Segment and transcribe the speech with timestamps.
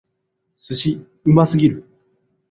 [0.55, 0.93] 寿司！
[1.25, 1.87] うますぎる！